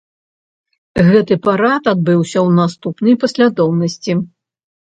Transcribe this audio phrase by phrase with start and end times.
[1.09, 4.13] Гэты парад адбыўся ў наступнай паслядоўнасці.